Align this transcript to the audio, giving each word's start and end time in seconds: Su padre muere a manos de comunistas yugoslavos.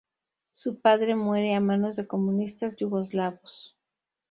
Su 0.49 0.79
padre 0.81 1.13
muere 1.15 1.53
a 1.53 1.59
manos 1.59 1.95
de 1.95 2.07
comunistas 2.07 2.75
yugoslavos. 2.75 3.77